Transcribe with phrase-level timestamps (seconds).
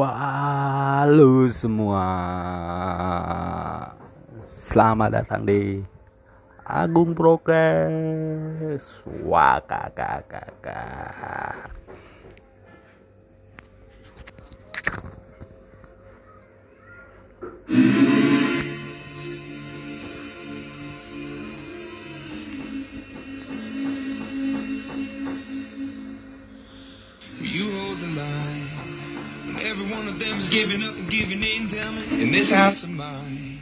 [0.00, 2.08] Halo semua.
[4.40, 5.84] Selamat datang di
[6.64, 9.04] Agung Progres.
[9.28, 11.79] Wah kakak kakak
[30.20, 32.22] every one of them is giving up and giving in, tell me.
[32.22, 33.60] In this house of mine,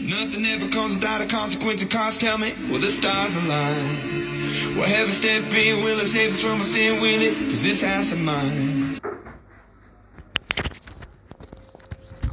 [0.00, 1.82] nothing ever comes without a consequence.
[1.82, 4.76] And cause tell me, will the stars align?
[4.76, 5.82] Will heaven step in?
[5.82, 7.00] Will it save us from our sin?
[7.00, 7.34] Will it?
[7.48, 8.98] Cause this house of mine.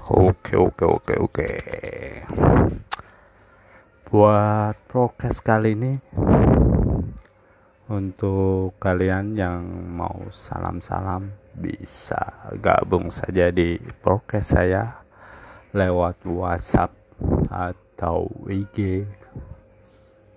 [0.07, 1.49] Oke oke oke oke
[4.07, 5.99] Buat prokes kali ini
[7.91, 12.53] Untuk kalian yang mau salam-salam Bisa.
[12.61, 15.01] Gabung saja di prokes saya
[15.73, 16.93] Lewat whatsapp
[17.49, 19.09] atau IG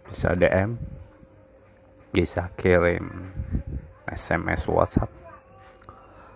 [0.09, 0.81] Bisa DM
[2.11, 3.31] Bisa kirim
[4.11, 5.07] SMS whatsapp.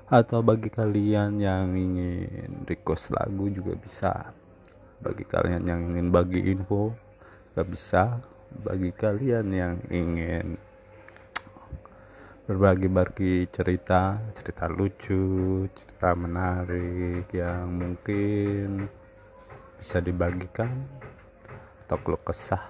[0.06, 4.30] Atau bagi kalian yang ingin request lagu juga bisa.
[5.02, 6.94] Bagi kalian yang ingin bagi info
[7.50, 8.04] juga bisa.
[8.54, 10.54] Bagi kalian yang ingin
[12.44, 18.84] berbagi-bagi cerita cerita lucu cerita menarik yang mungkin
[19.80, 20.84] bisa dibagikan
[21.88, 22.68] atau keluh kesah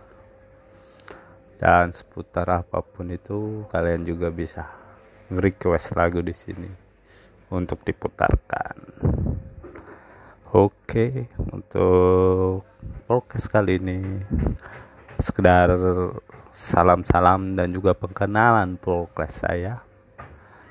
[1.59, 4.71] dan seputar apa pun itu kalian juga bisa
[5.27, 6.71] request lagu di sini
[7.51, 8.79] untuk diputarkan.
[10.55, 12.63] Oke, untuk
[13.11, 14.23] podcast kali ini
[15.19, 15.75] sekedar
[16.55, 19.83] salam-salam dan juga perkenalan podcast saya.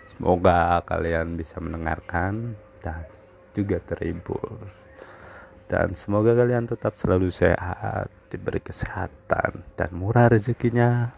[0.08, 3.04] Semoga kalian bisa mendengarkan dan
[3.52, 4.64] juga terhibur.
[5.68, 11.12] Dan semoga kalian tetap selalu sehat, diberi kesehatan dan murah rezekinya.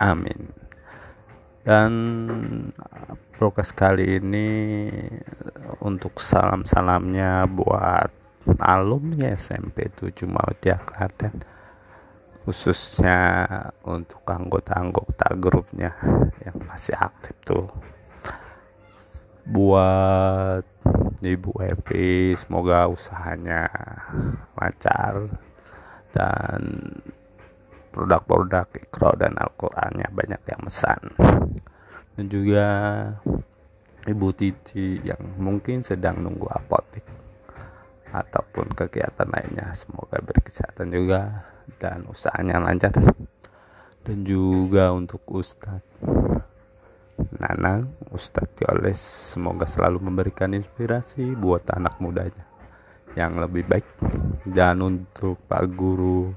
[0.00, 0.48] Amin.
[1.68, 1.92] Dan
[3.36, 4.48] prokes kali ini
[5.84, 8.08] untuk salam-salamnya buat
[8.64, 11.53] alumni SMP 7 Mutia Klaten
[12.44, 13.48] khususnya
[13.88, 15.96] untuk anggota-anggota grupnya
[16.44, 17.68] yang masih aktif tuh.
[19.44, 20.64] Buat
[21.24, 23.68] Ibu Evi semoga usahanya
[24.56, 25.28] lancar
[26.12, 26.60] dan
[27.92, 31.00] produk-produk ikro dan Al-Qur'annya banyak yang mesan
[32.14, 32.66] dan juga
[34.04, 37.04] Ibu Titi yang mungkin sedang nunggu apotek
[38.12, 42.92] ataupun kegiatan lainnya semoga berkesehatan juga dan usahanya lancar.
[44.04, 46.04] Dan juga untuk Ustadz
[47.14, 48.98] Nanang Ustadz Yoles
[49.32, 52.44] semoga selalu memberikan inspirasi buat anak mudanya
[53.14, 53.86] yang lebih baik.
[54.44, 56.34] Dan untuk Pak Guru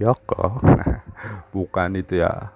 [0.00, 0.62] Yoko
[1.54, 2.50] bukan itu ya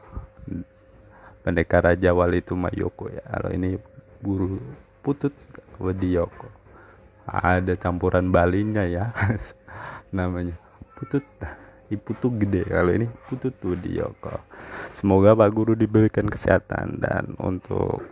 [1.42, 3.22] pendekar Raja Wali itu Mayoko ya.
[3.26, 3.76] Kalau ini
[4.22, 4.58] buru
[5.02, 5.34] putut
[5.78, 6.50] Wedioko
[7.28, 9.12] ada campuran balinya ya
[10.16, 10.56] namanya
[10.96, 11.22] putut
[11.88, 13.09] Iputu gede kalau ini.
[13.28, 14.49] Putut Wedioko
[14.93, 18.03] semoga Pak Guru diberikan kesehatan dan untuk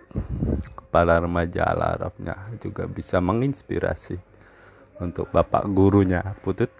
[0.95, 4.17] para remaja ala Arabnya juga bisa menginspirasi
[5.03, 6.73] untuk bapak gurunya putut.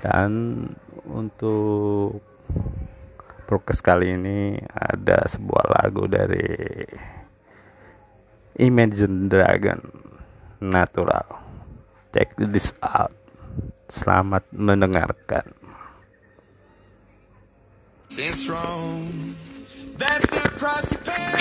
[0.00, 0.64] Dan
[1.04, 2.20] untuk
[3.44, 6.44] prokes kali ini ada sebuah lagu dari
[8.60, 9.80] Imagine Dragon
[10.62, 11.26] Natural.
[12.14, 13.23] Check this out
[13.88, 15.54] selamat mendengarkan.
[19.98, 21.34] That's the price you pay.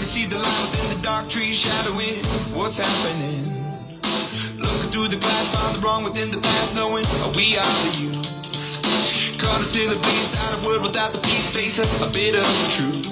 [0.00, 2.24] Me see the light within the dark trees shadowing
[2.56, 3.44] what's happening?
[4.56, 7.04] Looking through the glass, find the wrong within the past, knowing
[7.36, 9.38] we are the youth.
[9.38, 12.44] Caught until the beast out of word without the peace, face a, a bit of
[12.44, 13.09] the truth.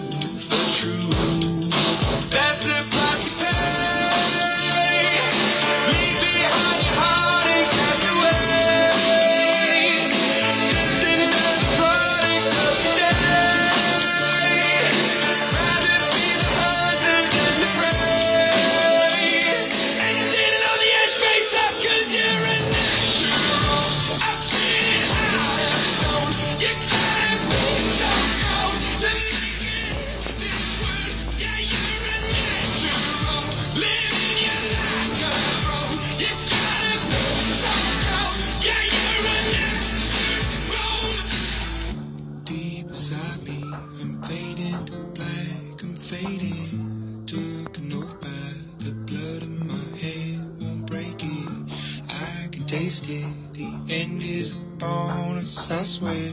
[54.78, 56.32] Bonus, I swear.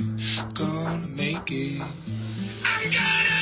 [0.54, 1.82] Gonna make it.
[2.64, 3.35] I'm gonna